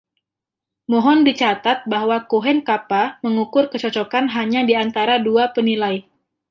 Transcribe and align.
Mohon 0.91 1.19
dicatat 1.29 1.79
bahwa 1.93 2.17
Cohen 2.31 2.59
Kappa 2.67 3.03
mengukur 3.23 3.63
kecocokan 3.71 4.25
hanya 4.35 4.61
di 4.69 4.73
antara 4.83 5.15
dua 5.27 5.43
penilai. 5.55 5.95